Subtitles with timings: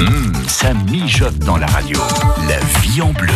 [0.00, 1.98] Hum, ça mijote dans la radio.
[2.46, 3.32] La vie en bleu.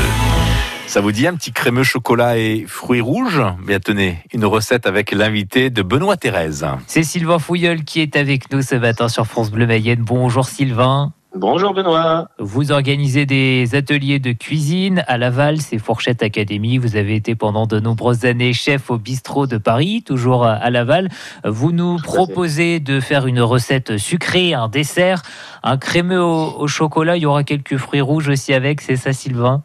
[0.86, 3.42] Ça vous dit un petit crémeux chocolat et fruits rouges?
[3.66, 6.64] Bien tenez, une recette avec l'invité de Benoît Thérèse.
[6.86, 10.02] C'est Sylvain Fouilleul qui est avec nous ce matin sur France Bleu Mayenne.
[10.02, 11.12] Bonjour Sylvain.
[11.34, 12.28] Bonjour Benoît.
[12.38, 16.76] Vous organisez des ateliers de cuisine à Laval, c'est Fourchette Académie.
[16.76, 21.08] Vous avez été pendant de nombreuses années chef au bistrot de Paris, toujours à Laval.
[21.44, 25.22] Vous nous proposez de faire une recette sucrée, un dessert,
[25.62, 27.16] un crémeux au, au chocolat.
[27.16, 29.62] Il y aura quelques fruits rouges aussi avec, c'est ça Sylvain?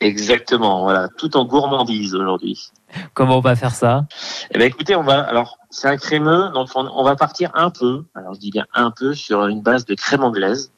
[0.00, 2.70] Exactement, voilà, tout en gourmandise aujourd'hui.
[3.14, 4.06] Comment on va faire ça?
[4.50, 7.70] Eh ben écoutez, on va alors c'est un crémeux, donc on, on, va partir un
[7.70, 8.04] peu.
[8.14, 10.70] Alors je dis bien un peu sur une base de crème anglaise,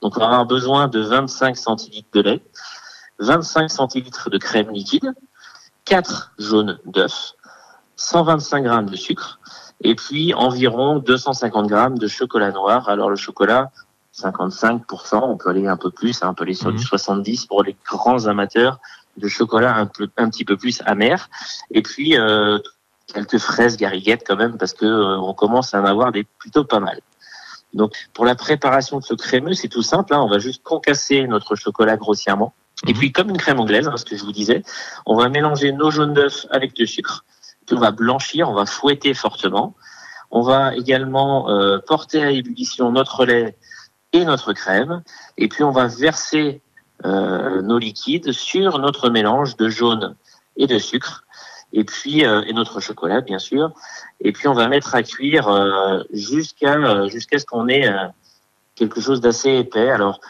[0.00, 2.42] Donc on va avoir besoin de 25 centilitres de lait,
[3.18, 5.12] 25 centilitres de crème liquide,
[5.84, 7.34] 4 jaunes d'œufs,
[7.96, 9.38] 125 grammes de sucre,
[9.80, 12.88] et puis environ 250 grammes de chocolat noir.
[12.88, 13.70] Alors le chocolat,
[14.16, 17.62] 55%, on peut aller un peu plus, hein, on peut aller sur du 70 pour
[17.62, 18.78] les grands amateurs
[19.16, 21.28] de chocolat un, peu, un petit peu plus amer.
[21.70, 22.58] Et puis euh,
[23.12, 26.64] quelques fraises gariguettes quand même parce que euh, on commence à en avoir des plutôt
[26.64, 27.00] pas mal.
[27.74, 30.14] Donc pour la préparation de ce crémeux, c'est tout simple.
[30.14, 32.54] Hein, on va juste concasser notre chocolat grossièrement.
[32.86, 34.62] Et puis comme une crème anglaise, hein, ce que je vous disais,
[35.06, 37.24] on va mélanger nos jaunes d'œufs avec du sucre.
[37.66, 39.74] Puis on va blanchir, on va fouetter fortement.
[40.30, 43.56] On va également euh, porter à ébullition notre lait
[44.12, 45.02] et notre crème.
[45.38, 46.60] Et puis on va verser
[47.04, 50.16] euh, nos liquides sur notre mélange de jaune
[50.56, 51.23] et de sucre.
[51.74, 53.72] Et puis euh, et notre chocolat bien sûr.
[54.20, 58.06] Et puis on va mettre à cuire euh, jusqu'à jusqu'à ce qu'on ait euh,
[58.76, 59.90] quelque chose d'assez épais.
[59.90, 60.20] Alors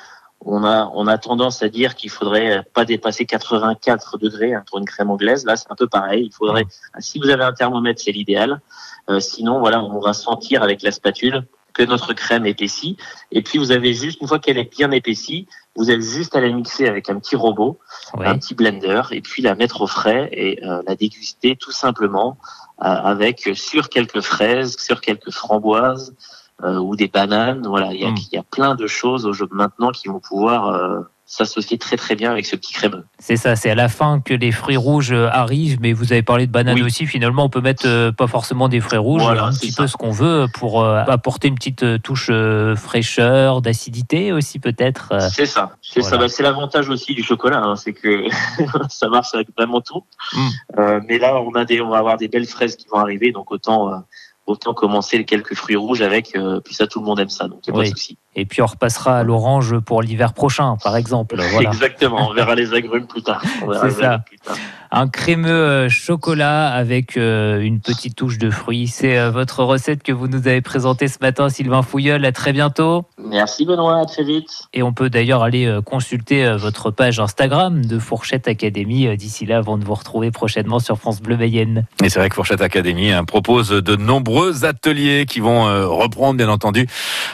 [0.40, 4.78] on a on a tendance à dire qu'il faudrait pas dépasser 84 degrés hein, pour
[4.78, 5.44] une crème anglaise.
[5.44, 6.24] Là c'est un peu pareil.
[6.24, 6.64] Il faudrait
[6.98, 8.62] si vous avez un thermomètre c'est l'idéal.
[9.10, 12.96] Euh, sinon voilà on va sentir avec la spatule que notre crème épaissit.
[13.32, 16.40] Et puis vous avez juste, une fois qu'elle est bien épaissie, vous avez juste à
[16.40, 17.78] la mixer avec un petit robot,
[18.14, 18.26] Oui.
[18.26, 22.38] un petit blender, et puis la mettre au frais et euh, la déguster tout simplement
[22.80, 26.14] euh, avec sur quelques fraises, sur quelques framboises
[26.62, 27.66] euh, ou des bananes.
[27.66, 28.16] Voilà, il y a, Mm.
[28.32, 32.14] il y a plein de choses au jeu maintenant qui vont pouvoir s'associer très très
[32.16, 33.04] bien avec ce petit crémeux.
[33.18, 36.22] C'est ça, c'est à la fin que les fruits rouges euh, arrivent, mais vous avez
[36.22, 36.82] parlé de bananes Oui.
[36.82, 37.06] aussi.
[37.06, 39.82] Finalement, on peut mettre euh, pas forcément des fruits rouges, Voilà, un petit ça.
[39.82, 45.14] peu ce qu'on veut pour euh, apporter une petite touche euh, fraîcheur, d'acidité aussi peut-être.
[45.30, 46.10] C'est ça, c'est voilà.
[46.16, 46.18] ça.
[46.22, 48.26] Bah, c'est l'avantage aussi du chocolat, hein, c'est que
[48.90, 50.04] ça marche avec vraiment tout.
[50.34, 50.48] Mm.
[50.78, 53.32] Euh, mais là, on a des, on va avoir des belles fraises qui vont arriver,
[53.32, 54.04] donc autant,
[54.46, 56.36] autant commencer quelques fruits rouges avec.
[56.64, 57.86] puis ça, tout le monde aime ça, donc il n'y a Oui.
[57.86, 58.18] pas de souci.
[58.36, 61.36] Et puis on repassera à l'orange pour l'hiver prochain, par exemple.
[61.54, 61.70] Voilà.
[61.70, 62.30] Exactement.
[62.30, 63.40] On verra les agrumes plus tard.
[63.42, 64.06] C'est ça.
[64.06, 64.56] agrumes plus tard.
[64.90, 68.86] Un crémeux euh, chocolat avec euh, une petite touche de fruits.
[68.86, 72.24] C'est euh, votre recette que vous nous avez présentée ce matin, Sylvain Fouilleul.
[72.24, 73.04] À très bientôt.
[73.18, 74.50] Merci Benoît, à très vite.
[74.72, 79.78] Et on peut d'ailleurs aller consulter votre page Instagram de Fourchette Académie d'ici là avant
[79.78, 81.86] de vous retrouver prochainement sur France Bleu Mayenne.
[82.02, 86.48] Et c'est vrai que Fourchette Academy hein, propose de nombreux ateliers qui vont reprendre, bien
[86.48, 86.86] entendu,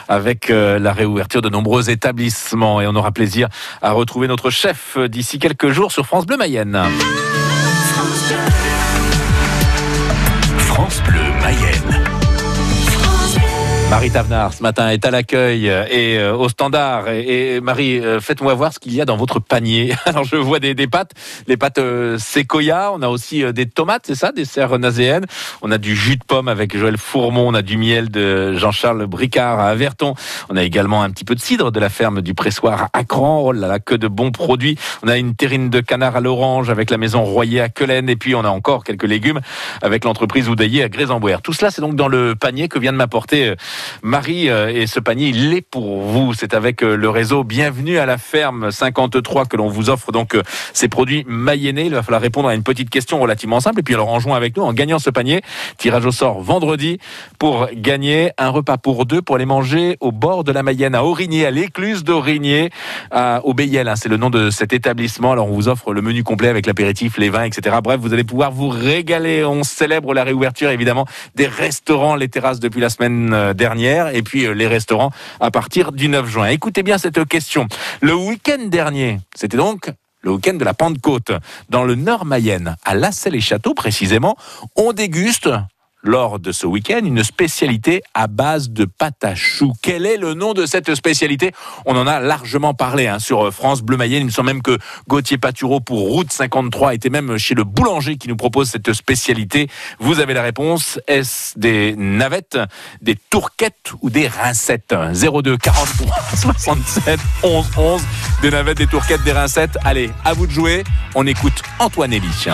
[0.07, 2.81] avec euh, la réouverture de nombreux établissements.
[2.81, 3.47] Et on aura plaisir
[3.81, 6.81] à retrouver notre chef d'ici quelques jours sur France Bleu Mayenne.
[13.91, 17.09] Marie Tavenard, ce matin, est à l'accueil et euh, au standard.
[17.09, 19.93] Et, Marie, euh, faites-moi voir ce qu'il y a dans votre panier.
[20.05, 21.11] Alors, je vois des, des pâtes,
[21.45, 22.93] les pâtes euh, Sequoia.
[22.93, 25.25] On a aussi euh, des tomates, c'est ça, des serres nazéennes.
[25.61, 27.49] On a du jus de pomme avec Joël Fourmont.
[27.49, 30.13] On a du miel de Jean-Charles Bricard à Averton.
[30.47, 33.41] On a également un petit peu de cidre de la ferme du pressoir à Acran.
[33.43, 34.77] Oh là là, que de bons produits.
[35.03, 38.07] On a une terrine de canard à l'orange avec la maison Royer à Quelen.
[38.07, 39.41] Et puis, on a encore quelques légumes
[39.81, 41.41] avec l'entreprise Oudaillé à Grézambouère.
[41.41, 43.55] Tout cela, c'est donc dans le panier que vient de m'apporter euh,
[44.03, 46.33] Marie, euh, et ce panier, il est pour vous.
[46.33, 50.35] C'est avec euh, le réseau Bienvenue à la ferme 53 que l'on vous offre donc
[50.35, 50.43] euh,
[50.73, 51.85] ces produits mayennais.
[51.85, 53.79] Il va falloir répondre à une petite question relativement simple.
[53.79, 55.41] Et puis alors en jouant avec nous, en gagnant ce panier,
[55.77, 56.99] tirage au sort vendredi
[57.39, 61.03] pour gagner un repas pour deux pour aller manger au bord de la Mayenne, à
[61.03, 62.69] Aurigné, à l'écluse d'Aurigné,
[63.11, 63.87] à Aubéiel.
[63.87, 63.95] hein.
[63.95, 65.31] c'est le nom de cet établissement.
[65.31, 67.77] Alors on vous offre le menu complet avec l'apéritif, les vins, etc.
[67.83, 69.43] Bref, vous allez pouvoir vous régaler.
[69.43, 71.05] On célèbre la réouverture évidemment
[71.35, 75.91] des restaurants, les terrasses depuis la semaine euh, et puis euh, les restaurants à partir
[75.91, 76.47] du 9 juin.
[76.47, 77.67] Écoutez bien cette question.
[78.01, 79.91] Le week-end dernier, c'était donc
[80.21, 81.31] le week-end de la Pentecôte,
[81.69, 84.37] dans le Nord Mayenne, à Lassay-les-Châteaux précisément,
[84.75, 85.49] on déguste
[86.03, 89.73] lors de ce week-end une spécialité à base de pâte à choux.
[89.81, 91.51] Quel est le nom de cette spécialité?
[91.85, 94.21] On en a largement parlé hein, sur France Bleu Mayenne.
[94.21, 94.77] Il me semble même que
[95.07, 99.67] Gauthier Patureau pour Route 53 était même chez le boulanger qui nous propose cette spécialité.
[99.99, 100.99] Vous avez la réponse.
[101.07, 102.57] Est-ce des navettes,
[103.01, 104.93] des tourquettes ou des rincettes?
[104.93, 108.01] 02 43 67 11 11.
[108.41, 109.77] Des navettes, des tourquettes, des rincettes.
[109.83, 110.83] Allez, à vous de jouer.
[111.15, 112.47] On écoute Antoine Elie.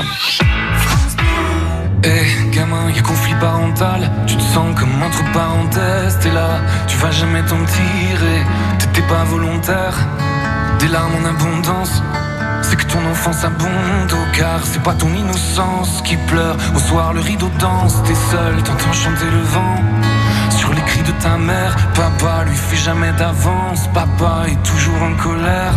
[2.10, 7.12] Eh gamin, y'a conflit parental, tu te sens comme entre parenthèses, t'es là, tu vas
[7.12, 8.46] jamais t'en tirer,
[8.80, 9.94] t'étais pas volontaire,
[10.80, 12.02] des larmes en abondance,
[12.62, 17.14] c'est que ton enfance abonde au car c'est pas ton innocence qui pleure, au soir
[17.14, 19.76] le rideau danse, t'es seul, t'entends chanter le vent,
[20.52, 25.14] sur les cris de ta mère, papa lui fait jamais d'avance, papa est toujours en
[25.22, 25.74] colère.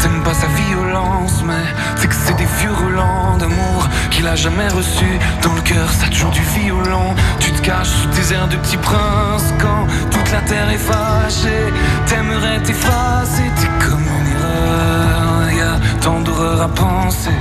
[0.00, 1.64] T'aimes pas sa violence, mais
[1.96, 5.18] c'est que c'est des vieux relents d'amour qu'il a jamais reçu.
[5.42, 7.14] Dans le cœur, ça toujours du violent.
[7.38, 11.72] Tu te caches sous tes airs de petit prince quand toute la terre est fâchée.
[12.06, 15.50] T'aimerais t'effacer, t'es comme une erreur.
[15.58, 17.38] Y'a tant d'horreur à penser.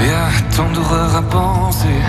[0.00, 2.00] Y'a tant d'horreur à penser.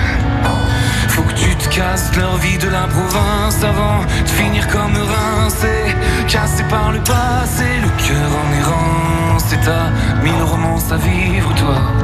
[1.10, 5.96] Faut que tu te casses leur vie de la province avant de finir comme rincé,
[6.28, 9.44] cassé par le passé, le cœur en errance.
[9.48, 9.90] C'est t'as
[10.24, 12.01] mille romances à vivre, toi.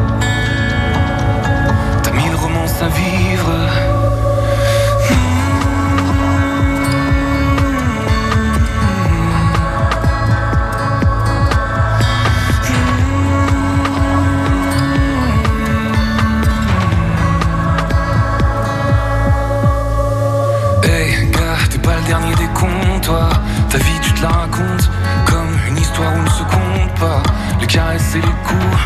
[27.97, 28.77] Et les coups,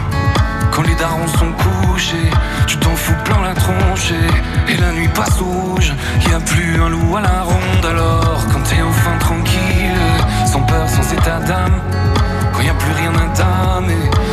[0.71, 2.29] quand les darons sont couchés,
[2.65, 4.13] tu t'en fous plein la tronche.
[4.69, 5.93] Et, la nuit passe au rouge,
[6.29, 7.85] y a plus un loup à la ronde.
[7.85, 9.99] Alors, quand t'es enfin tranquille,
[10.45, 11.81] sans peur, sans état d'âme,
[12.53, 13.21] quand y a plus rien à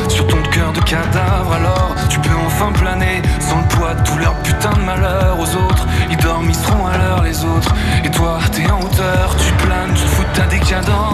[0.09, 4.19] sur ton cœur de cadavre, alors tu peux enfin planer sans le poids de tout
[4.45, 5.87] putain de malheur aux autres.
[6.09, 6.53] Ils dorment,
[6.87, 7.75] à l'heure les autres.
[8.05, 11.08] Et toi, t'es en hauteur, tu planes, tu fous ta décadence.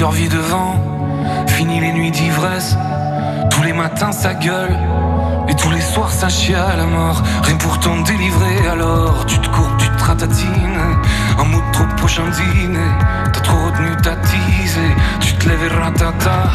[0.00, 0.74] Leur vie devant.
[1.46, 2.76] Fini les nuits d'ivresse.
[3.50, 4.76] Tous les matins, ça gueule.
[5.48, 7.22] Et tous les soirs, ça chie à la mort.
[7.42, 10.80] Rien pour t'en délivrer, alors tu te courbes, tu te ratatines.
[11.38, 12.90] Un mot trop prochain dîner.
[13.32, 14.94] T'as trop retenu ta teasée.
[15.20, 16.50] Tu te lèves et ratata.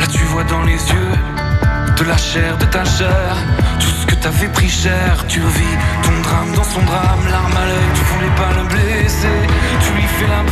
[0.00, 1.14] Là, tu vois dans les yeux
[1.98, 3.36] de la chair, de ta chair.
[3.80, 7.66] Tout ce que t'avais pris cher, tu revis ton drame dans son drame, larme à
[7.66, 9.38] l'œil, tu voulais pas le blesser.
[9.82, 10.42] Tu lui fais la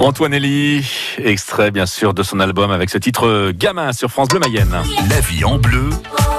[0.00, 0.86] Antoine Elie,
[1.18, 4.74] extrait bien sûr de son album avec ce titre Gamin sur France Bleu Mayenne.
[5.10, 5.90] La vie en bleu,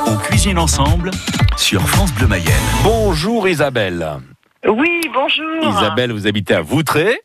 [0.07, 1.11] on cuisine ensemble
[1.57, 2.51] sur France Bleu Mayenne.
[2.83, 4.17] Bonjour Isabelle.
[4.67, 5.77] Oui, bonjour.
[5.77, 7.21] Isabelle, vous habitez à Voutré.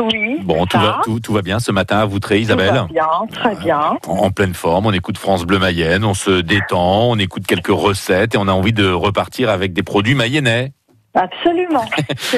[0.00, 0.38] Oui.
[0.42, 3.06] Bon, tout va, tout, tout va bien ce matin à Voutré, Tout Isabelle va bien,
[3.32, 3.78] très bien.
[4.06, 7.68] en, en pleine forme, on écoute France Bleu Mayenne, on se détend, on écoute quelques
[7.68, 10.72] recettes et on a envie de repartir avec des produits mayennais.
[11.16, 11.84] Absolument.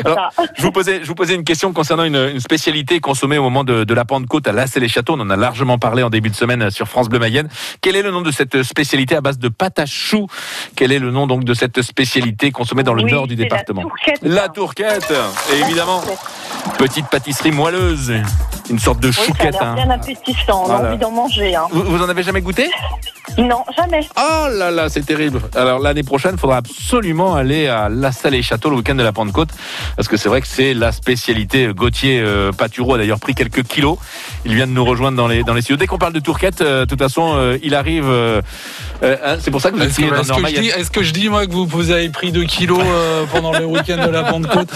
[0.04, 0.42] Alors, ça.
[0.56, 3.64] Je vous posais, je vous posais une question concernant une, une spécialité consommée au moment
[3.64, 5.14] de, de la Pentecôte à Las et les Châteaux.
[5.16, 7.48] On en a largement parlé en début de semaine sur France Bleu Mayenne.
[7.80, 10.26] Quel est le nom de cette spécialité à base de pâte à choux?
[10.76, 13.42] Quel est le nom donc de cette spécialité consommée dans le Oui, nord du c'est
[13.42, 13.82] la département?
[13.82, 14.18] tourquette.
[14.22, 15.12] La tourquette,
[15.52, 16.00] et évidemment,
[16.78, 18.12] petite pâtisserie moelleuse,
[18.70, 19.56] une sorte de Oui, ça a chouquette.
[19.60, 19.74] hein.
[19.74, 20.64] bien appétissant.
[20.66, 21.54] On a envie d'en manger.
[21.56, 21.66] Hein.
[21.70, 22.70] Vous, vous en avez jamais goûté?
[23.36, 24.00] Non, jamais.
[24.16, 25.40] Oh là là, c'est terrible.
[25.54, 29.12] Alors l'année prochaine, il faudra absolument aller à La Salle et Le week-end de la
[29.12, 29.48] Pentecôte,
[29.96, 31.68] parce que c'est vrai que c'est la spécialité.
[31.74, 33.98] Gauthier euh, Paturo a d'ailleurs pris quelques kilos.
[34.44, 35.76] Il vient de nous rejoindre dans les dans les studios.
[35.76, 38.04] Dès qu'on parle de tourquette, euh, de toute façon, euh, il arrive.
[38.08, 38.40] euh,
[39.02, 40.90] euh, hein, c'est pour ça que vous Est-ce que, dans est-ce que je dis, est-ce
[40.90, 44.04] que je dis, moi, que vous, vous avez pris 2 kilos euh, pendant le week-end
[44.04, 44.70] de la Pentecôte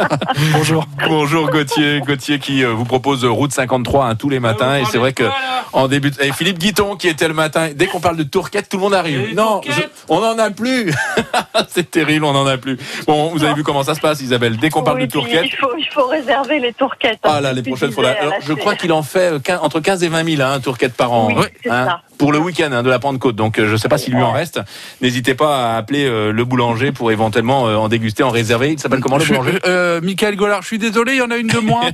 [0.52, 0.86] Bonjour.
[1.08, 4.84] Bonjour Gauthier, Gauthier qui euh, vous propose euh, route 53 hein, tous les matins et
[4.90, 5.24] c'est vrai que
[5.72, 7.68] en début et Philippe Guiton qui était le matin.
[7.74, 9.34] Dès qu'on parle de tourquette, tout le monde arrive.
[9.34, 10.92] Non, je- on n'en a plus.
[11.68, 12.78] c'est terrible, on n'en a plus.
[13.06, 14.56] Bon, vous avez vu comment ça se passe, Isabelle?
[14.56, 15.44] Dès qu'on parle Oui, de puis tourquette.
[15.46, 17.18] Il faut, il faut réserver les tourquettes.
[17.24, 17.30] hein.
[17.34, 18.04] Ah là, les prochaines fois.
[18.40, 21.12] je crois qu'il en fait euh, quin- entre 15 et 20 000 hein, tourquettes par
[21.12, 21.28] an.
[21.28, 21.98] Oui, hein.
[22.18, 23.36] Pour le week-end hein, de la Pentecôte.
[23.36, 24.60] Donc, euh, je ne sais pas s'il lui en reste.
[25.00, 28.72] N'hésitez pas à appeler euh, le boulanger pour éventuellement euh, en déguster, en réserver.
[28.72, 31.36] Il s'appelle comment le boulanger euh, Michael Gollard, je suis désolé, il y en a
[31.36, 31.90] une de moins.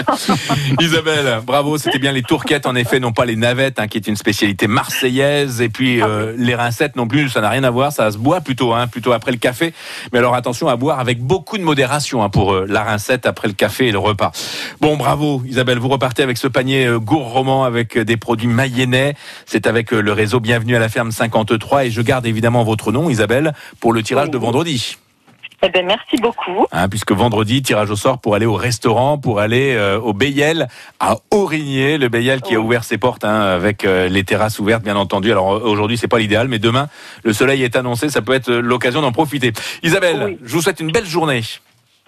[0.80, 4.06] Isabelle, bravo, c'était bien les tourquettes en effet, non pas les navettes, hein, qui est
[4.06, 7.92] une spécialité marseillaise, et puis euh, les rincettes non plus, ça n'a rien à voir,
[7.92, 9.72] ça se boit plutôt, hein, plutôt après le café.
[10.12, 13.48] Mais alors attention à boire avec beaucoup de modération hein, pour euh, la rincette après
[13.48, 14.32] le café et le repas.
[14.80, 19.14] Bon, bravo Isabelle, vous repartez avec ce panier euh, gourmand avec euh, des produits mayennais.
[19.46, 22.92] C'est avec euh, le réseau Bienvenue à la ferme 53, et je garde évidemment votre
[22.92, 24.96] nom, Isabelle, pour le tirage de vendredi.
[25.60, 26.66] Eh ben, merci beaucoup.
[26.70, 30.68] Hein, puisque vendredi, tirage au sort pour aller au restaurant, pour aller euh, au Bayel
[31.00, 32.66] à Aurigné, le Bayel qui a Oui.
[32.66, 35.32] ouvert ses portes hein, avec euh, les terrasses ouvertes, bien entendu.
[35.32, 36.88] Alors aujourd'hui, c'est pas l'idéal, mais demain,
[37.24, 39.52] le soleil est annoncé, ça peut être l'occasion d'en profiter.
[39.82, 40.38] Isabelle, Oui.
[40.44, 41.42] je vous souhaite une belle journée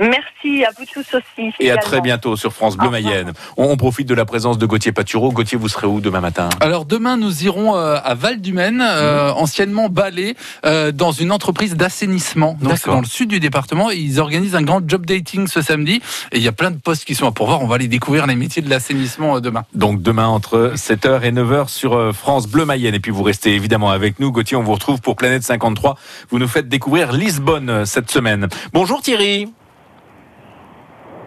[0.01, 1.53] Merci à vous tous aussi.
[1.61, 2.89] et à très bientôt sur France Bleu.
[2.89, 3.33] Mayenne.
[3.59, 5.31] On, on profite de la présence de Gauthier Paturo.
[5.31, 6.49] Gauthier, vous serez où demain matin?
[6.61, 12.57] Alors demain, nous irons euh, à Val-du-Maine, euh, anciennement Balai, euh, dans une entreprise d'assainissement.
[12.63, 13.91] Donc c'est dans le sud du département.
[13.91, 16.01] Ils organisent un grand job dating ce samedi.
[16.33, 17.61] Et il y a plein de postes qui sont à pourvoir.
[17.63, 19.65] On va aller découvrir les métiers de l'assainissement euh, demain.
[19.75, 22.95] Donc demain entre 7h et 9h sur France Bleu Mayenne.
[22.95, 24.33] Et puis vous restez évidemment avec nous.
[24.33, 25.97] Gauthier, on vous retrouve pour Planète 53.
[26.31, 28.49] Vous nous faites découvrir Lisbonne cette semaine.
[28.73, 29.49] Bonjour Thierry.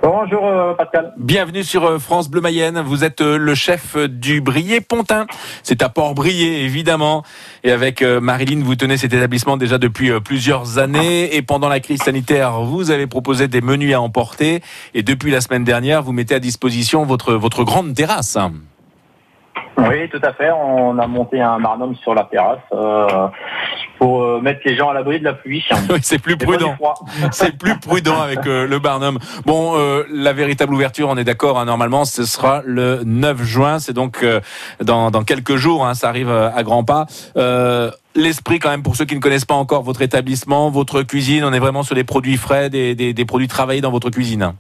[0.04, 1.14] Bonjour euh, Pascal.
[1.16, 2.82] Bienvenue sur euh, France Bleu Mayenne.
[2.82, 5.28] Vous êtes euh, le chef du Brié Pontin.
[5.64, 7.24] C'est à Port-Brié, évidemment.
[7.64, 11.34] Et avec Marilyn, vous tenez cet établissement déjà depuis plusieurs années.
[11.38, 14.62] Et pendant la crise sanitaire, vous avez proposé des menus à emporter.
[14.94, 18.38] Et depuis la semaine dernière, vous mettez à disposition votre, votre grande terrasse.
[19.78, 20.52] Oui, tout à fait.
[20.52, 23.28] On a monté un barnum sur la terrasse euh,
[23.98, 25.64] pour euh, mettre les gens à l'abri de la pluie.
[25.90, 26.76] Oui, c'est plus prudent.
[27.32, 29.20] C'est plus prudent avec euh, le Barnum.
[29.46, 33.80] Bon, euh, la véritable ouverture, on est d'accord, hein, normalement, ce sera le 9 juin.
[33.80, 34.40] C'est donc euh,
[34.82, 37.06] dans, dans quelques jours, hein, ça arrive euh, à grands pas.
[37.38, 41.44] Euh, L'esprit, quand même, pour ceux qui ne connaissent pas encore votre établissement, votre cuisine,
[41.44, 44.54] on est vraiment sur des produits frais, des, des, des produits travaillés dans votre cuisine.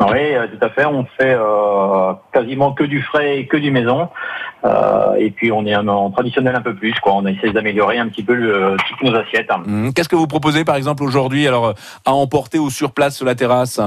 [0.00, 0.84] Oui, euh, tout à fait.
[0.84, 4.08] On fait euh, quasiment que du frais et que du maison.
[4.64, 6.94] Euh, et puis on est en, traditionnel un peu plus.
[7.00, 7.14] Quoi.
[7.14, 9.50] On essaie d'améliorer un petit peu le, toutes nos assiettes.
[9.50, 11.74] Hum, Qu'est-ce que vous proposez, par exemple, aujourd'hui, alors
[12.04, 13.80] à emporter ou sur place sur la terrasse?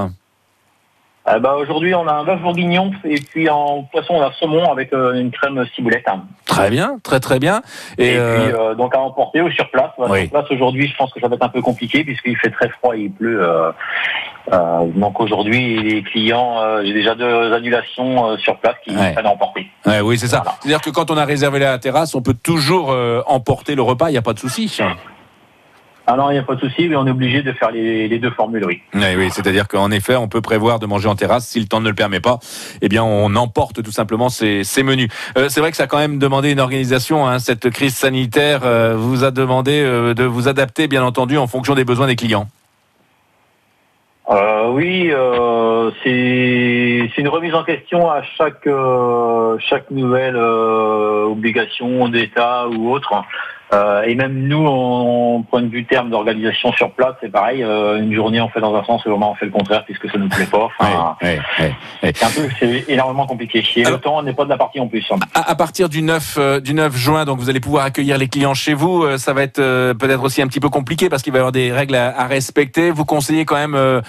[1.29, 4.71] Euh, bah, Aujourd'hui, on a un bœuf bourguignon et puis en poisson, on a saumon
[4.71, 6.05] avec euh, une crème ciboulette.
[6.45, 7.61] Très bien, très très bien.
[7.97, 9.91] Et, Et, euh, puis euh, donc à emporter ou sur place.
[9.97, 10.21] Voilà, Oui.
[10.21, 12.69] Sur place aujourd'hui, je pense que ça va être un peu compliqué puisqu'il fait très
[12.69, 13.41] froid et il pleut.
[13.43, 13.71] euh,
[14.95, 19.11] donc aujourd'hui, les clients, j'ai déjà deux annulations sur place qui Ouais.
[19.11, 19.67] prennent à emporter.
[19.85, 20.37] ouais, oui, c'est ça.
[20.43, 20.57] Voilà.
[20.61, 22.95] C'est-à-dire que quand on a réservé la terrasse, on peut toujours
[23.27, 24.79] emporter le repas, il n'y a pas de souci.
[26.09, 28.17] Alors il n'y a pas de souci, mais on est obligé de faire les, les
[28.17, 28.81] deux formules, oui.
[28.93, 31.45] Oui, oui, c'est-à-dire qu'en effet, on peut prévoir de manger en terrasse.
[31.45, 32.39] Si le temps ne le permet pas,
[32.81, 35.09] eh bien, on emporte tout simplement ces, ces menus.
[35.37, 37.27] Euh, c'est vrai que ça a quand même demandé une organisation.
[37.27, 41.47] Hein, cette crise sanitaire euh, vous a demandé euh, de vous adapter, bien entendu, en
[41.47, 42.47] fonction des besoins des clients.
[44.29, 48.67] Euh, oui, euh, c'est une remise en question à chaque
[49.59, 53.13] chaque nouvelle obligation d'État ou autre.
[53.73, 57.63] Euh, et même nous, en point de vue terme d'organisation sur place, c'est pareil.
[57.63, 60.09] euh, une journée on fait dans un sens, et vraiment on fait le contraire puisque
[60.09, 60.69] ça ne nous plaît pas.
[60.79, 62.13] Enfin, Ouais, ouais, ouais.
[62.15, 63.63] c'est un peu, c'est énormément compliqué.
[63.75, 65.05] Et Alors- le temps n'est pas de la partie en plus.
[65.33, 68.27] À, à partir du 9, euh, du 9 juin, donc vous allez pouvoir accueillir les
[68.29, 69.03] clients chez vous.
[69.03, 71.41] Euh, ça va être euh, peut-être aussi un petit peu compliqué parce qu'il va y
[71.41, 72.91] avoir des règles à, à respecter.
[72.91, 74.01] Vous conseillez quand même euh,